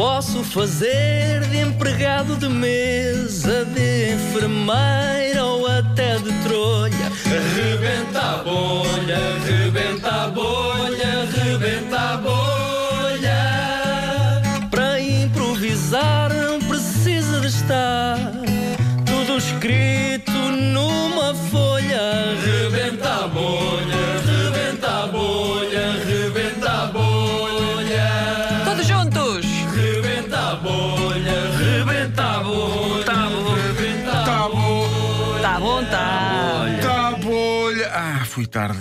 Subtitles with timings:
[0.00, 7.12] Posso fazer de empregado de mesa, de enfermeira ou até de trolha.
[7.54, 13.40] Rebenta a bolha, rebenta a bolha, rebenta a bolha.
[14.70, 18.16] Para improvisar não precisa de estar
[19.04, 20.29] tudo escrito
[38.40, 38.78] fui tarde.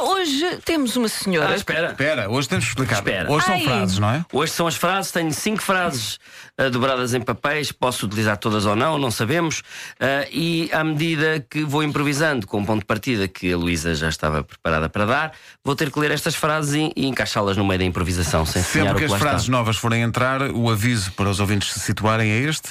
[0.00, 1.50] Hoje temos uma senhora.
[1.50, 1.88] Ah, espera.
[1.88, 2.96] Espera, hoje temos que explicar.
[2.96, 3.30] Espera.
[3.30, 3.62] Hoje são Ai.
[3.62, 4.24] frases, não é?
[4.32, 6.18] Hoje são as frases, tenho cinco frases
[6.56, 9.62] ah, dobradas em papéis, posso utilizar todas ou não, não sabemos.
[10.00, 13.94] Ah, e à medida que vou improvisando com o ponto de partida que a Luísa
[13.94, 17.66] já estava preparada para dar, vou ter que ler estas frases e, e encaixá-las no
[17.66, 19.52] meio da improvisação, sem Sempre o que que as frases está.
[19.52, 22.70] novas forem entrar, o aviso para os ouvintes se situarem é este.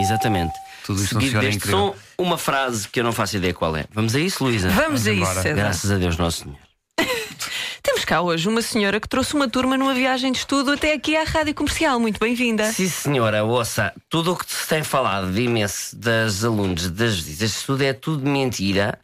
[0.00, 0.54] Exatamente.
[0.84, 1.78] Tudo isto Seguido deste incrível.
[1.78, 3.86] som, uma frase que eu não faço ideia qual é.
[3.90, 4.68] Vamos a isso, Luísa?
[4.68, 5.42] Vamos a isso, embora.
[5.42, 5.54] César.
[5.56, 6.58] Graças a Deus, Nosso Senhor.
[7.82, 11.16] Temos cá hoje uma senhora que trouxe uma turma numa viagem de estudo até aqui
[11.16, 11.98] à Rádio Comercial.
[11.98, 12.70] Muito bem-vinda.
[12.70, 17.50] Sim, senhora, ouça, tudo o que se tem falado de imenso das alunos das visitas
[17.50, 18.98] de estudo é tudo mentira.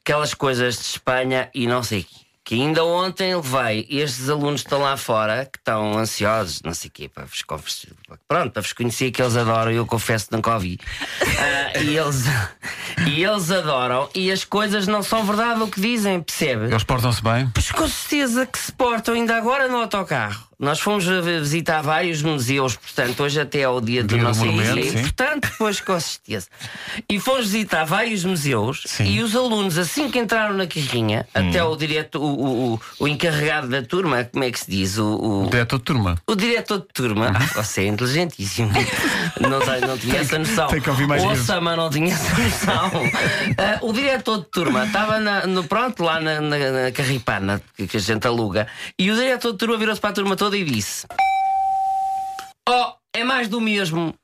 [0.00, 2.25] Aquelas coisas de Espanha e não sei o quê.
[2.46, 6.88] Que ainda ontem levei estes alunos que estão lá fora, que estão ansiosos, não sei
[6.88, 7.88] o quê, para vos conversar.
[8.28, 10.78] Pronto, para vos conhecer que eles adoram, eu confesso que nunca ouvi.
[11.38, 12.24] Ah, e, eles,
[13.06, 16.66] e eles adoram, e as coisas não são verdade o que dizem, percebe?
[16.66, 17.50] Eles portam-se bem.
[17.52, 20.45] Pois com certeza que se portam ainda agora no autocarro.
[20.58, 24.44] Nós fomos visitar vários museus, portanto, hoje até é o dia do Dia do nosso
[24.44, 24.90] monumento, dia.
[24.90, 25.02] sim.
[25.02, 26.46] Portanto, pois com certeza.
[27.08, 29.04] E fomos visitar vários museus Sim.
[29.04, 33.08] e os alunos, assim que entraram na carrinha, até o direto, o, o, o, o
[33.08, 34.96] encarregado da turma, como é que se diz?
[34.96, 36.14] O, o, Diretor de turma.
[36.26, 38.70] o diretor de turma, ah, você é inteligentíssimo.
[39.40, 40.68] Não, sei, não tinha essa noção.
[40.68, 41.40] tem que ouvir mais vezes.
[41.40, 42.90] Ouça, mas não tinha essa noção.
[43.58, 47.96] Ah, o diretor de turma estava no, pronto, lá na, na, na carripana que, que
[47.96, 48.66] a gente aluga,
[48.98, 51.06] e o diretor de turma virou-se para a turma toda e disse:
[52.68, 54.14] Oh, é mais do mesmo.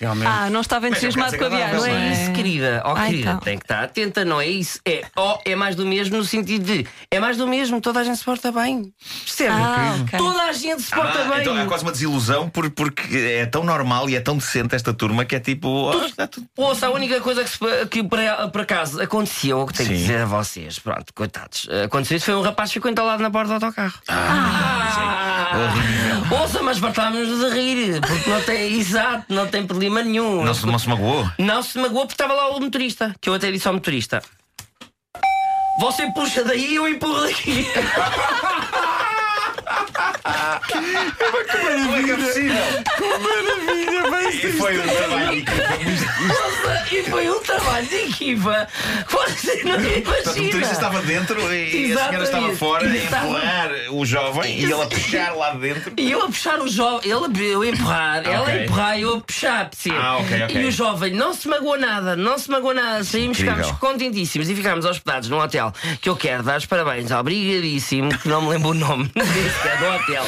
[0.00, 0.26] Realmente.
[0.28, 1.76] Ah, não estava entusiasmado com a viagem.
[1.76, 2.82] Não é isso, querida.
[2.84, 3.40] Oh, Ah, querida, então.
[3.40, 4.78] tem que estar atenta, não é isso.
[4.84, 8.04] É, oh, é mais do mesmo no sentido de é mais do mesmo, toda a
[8.04, 8.92] gente se porta bem.
[9.24, 9.50] Percebe?
[9.54, 10.18] Ah, ok.
[10.18, 11.40] Toda a gente se porta Ah, bem.
[11.40, 14.92] então há quase uma desilusão por- porque é tão normal e é tão decente esta
[14.92, 15.68] turma que é tipo.
[15.68, 18.18] oh, está tudo- Ouça, a única coisa que, se- que por,
[18.52, 20.00] por acaso aconteceu, o que tenho que Sim.
[20.02, 23.48] dizer a vocês, pronto, coitados, aconteceu isso foi um rapaz que ficou entalado na porta
[23.48, 23.94] do autocarro.
[24.08, 25.33] Ah,
[26.30, 30.44] Ouça, mas fartámos-nos de rir, porque não tem, exato, não tem problema nenhum.
[30.44, 31.28] Não se, não se magoou?
[31.38, 34.22] Não se magoou porque estava lá o motorista, que eu até disse ao motorista:
[35.80, 37.66] Você puxa daí e eu empurro daqui.
[40.68, 42.54] Como é que é possível?
[43.20, 45.44] Maravilha, bem E foi um trabalho.
[46.26, 48.68] Nossa, e foi um trabalho de equipa.
[49.10, 50.72] Você não Portanto, o motorista imagina.
[50.72, 52.22] estava dentro e a senhora Exatamente.
[52.24, 55.92] estava fora a Estava- empurrar o jovem e ele a puxar lá dentro.
[55.96, 59.14] E eu a puxar o jovem, ele eu a empurrar, ela a empurrar e eu
[59.16, 59.96] a puxar, percebe?
[59.96, 60.62] Ah, ok, ok.
[60.62, 63.04] E o jovem não se magoou nada, não se magoou nada.
[63.04, 68.16] Saímos, ficámos contentíssimos e ficámos hospedados num hotel que eu quero dar os parabéns, obrigadíssimo,
[68.18, 70.24] que não me lembro o nome desse que é do hotel.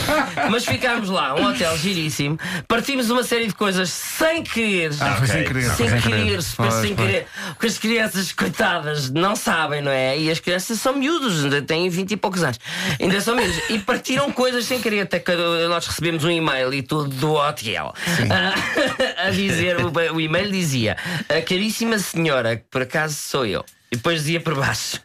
[0.51, 2.39] Mas ficámos lá, um hotel giríssimo,
[2.69, 4.91] partimos uma série de coisas sem querer.
[5.01, 5.71] Ah, foi sem querer.
[5.71, 7.09] Sem foi querer, super Pois, sem pois.
[7.09, 7.27] querer.
[7.55, 10.19] Porque as crianças, coitadas, não sabem, não é?
[10.19, 12.59] E as crianças são miúdos, ainda têm 20 e poucos anos.
[13.01, 13.57] Ainda são miúdos.
[13.71, 15.01] E partiram coisas sem querer.
[15.03, 15.33] Até que
[15.69, 17.95] nós recebemos um e-mail e tudo do hotel
[18.31, 20.97] Ah, a dizer: o, o e-mail dizia,
[21.29, 23.65] a caríssima senhora, que por acaso sou eu.
[23.93, 25.01] E depois dizia por baixo.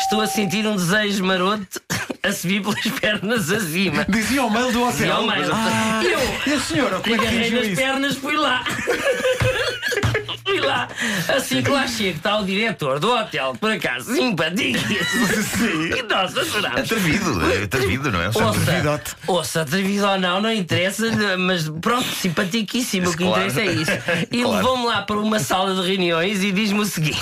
[0.00, 1.80] Estou a sentir um desejo maroto
[2.22, 4.04] a subir pelas pernas acima.
[4.08, 5.16] Dizia o mail do Dizia hotel.
[5.16, 5.50] ao mail.
[5.52, 7.76] Ah, Eu e a senhora, como é que reagiu nas isso?
[7.76, 8.64] pernas, fui lá.
[10.44, 10.88] fui lá.
[11.36, 15.96] Assim que lá chego, está o diretor do hotel, por acaso, simpaticíssimo.
[15.96, 16.80] E nós adorámos.
[16.80, 18.26] Atrevido, é atrevido, não é?
[18.28, 19.16] Ouça, atrevidote.
[19.26, 21.06] ouça, atrevido ou não, não interessa,
[21.38, 23.08] mas pronto, simpaticíssimo.
[23.08, 23.48] O que Claro.
[23.48, 23.90] interessa é isso.
[24.30, 24.56] E Claro.
[24.56, 27.20] levou-me lá para uma sala de reuniões e diz-me o seguinte: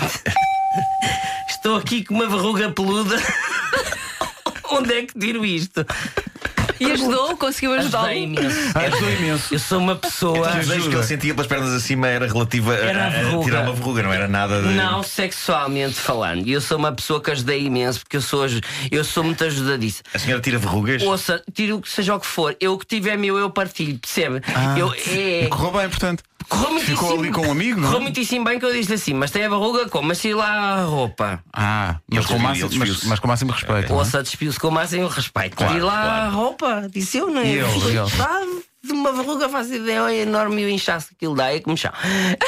[1.48, 3.16] Estou aqui com uma verruga peluda.
[4.70, 5.86] Onde é que tiro isto?
[6.80, 7.36] E ajudou?
[7.36, 8.06] Conseguiu ajudá-lo?
[8.06, 8.58] Ajudei imenso.
[8.74, 9.54] Ah, ajudou imenso.
[9.54, 10.50] Eu sou uma pessoa.
[10.50, 13.44] O desejo que ele sentia pelas pernas acima era relativa a, Era a a- a
[13.44, 14.68] tirar uma verruga, não era nada de.
[14.70, 16.44] Não sexualmente falando.
[16.46, 18.44] E eu sou uma pessoa que ajudei imenso, porque eu sou,
[18.90, 20.02] eu sou muito ajudadiça.
[20.12, 21.00] A senhora tira verrugas?
[21.02, 22.56] Ouça, tiro o que seja o que for.
[22.60, 24.42] Eu o que tiver meu, eu partilho, percebe?
[24.76, 26.24] eu, é, correu bem, portanto.
[26.48, 27.88] Correu ficou ali com um amigo, não?
[27.88, 30.12] Correu muitíssimo bem que eu disse assim, mas tem a verruga como?
[30.14, 31.42] Tira lá a roupa.
[31.52, 33.92] Ah, mas com, máximo, mas, mas com máximo respeito.
[33.92, 33.96] é?
[33.96, 35.56] Ouça, despiu-se com o máximo respeito.
[35.56, 36.22] Claro, tira lá claro.
[36.22, 37.46] a roupa, disse eu, não é?
[37.46, 41.54] E e de uma verruga, faço ideia, é enorme e o inchaço que aquilo dá
[41.54, 41.90] é como chão.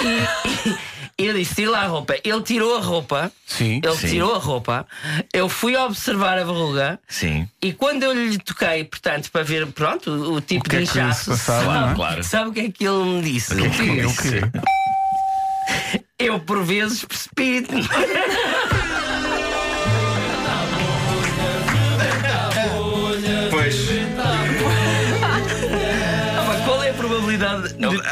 [0.03, 0.77] E, e
[1.19, 2.15] eu disse: tira lá a roupa.
[2.23, 3.33] Ele tirou a roupa.
[3.47, 4.09] Sim, Ele sim.
[4.09, 4.87] tirou a roupa.
[5.33, 6.99] Eu fui observar a verruga.
[7.09, 7.49] Sim.
[7.63, 10.87] E quando eu lhe toquei, portanto, para ver pronto, o, o tipo O é de
[10.87, 11.95] se inchaço, passava, sabe, é?
[11.95, 12.25] Claro.
[12.25, 13.55] sabe o que é que ele me disse?
[13.55, 14.41] O que é que ele disse?
[16.19, 17.83] Eu, por vezes, precipito-me.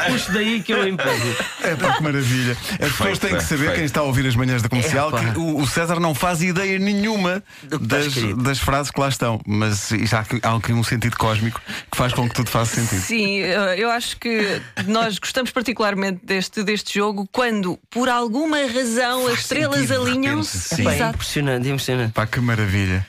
[0.07, 1.35] puxo daí que eu empurro?
[1.63, 2.57] É pá, que maravilha.
[2.73, 5.57] As pessoas têm que saber, quem está a ouvir as manhãs da comercial, que o,
[5.57, 8.13] o César não faz ideia nenhuma está das,
[8.43, 9.41] das frases que lá estão.
[9.45, 13.01] Mas já há aqui- um sentido cósmico que faz com que tudo faça sentido.
[13.01, 19.27] Sim, eh, eu acho que nós gostamos particularmente deste, deste jogo quando, por alguma razão,
[19.27, 20.81] as estrelas alinham-se.
[20.87, 22.11] é impressionante, impressionante.
[22.13, 23.03] Pá, que maravilha.